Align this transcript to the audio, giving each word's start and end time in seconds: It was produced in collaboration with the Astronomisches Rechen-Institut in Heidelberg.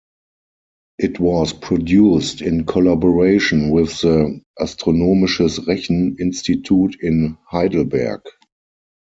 It 0.97 1.19
was 1.19 1.53
produced 1.53 2.41
in 2.41 2.65
collaboration 2.65 3.69
with 3.69 4.01
the 4.01 4.41
Astronomisches 4.59 5.59
Rechen-Institut 5.67 6.95
in 7.03 7.37
Heidelberg. 7.47 8.21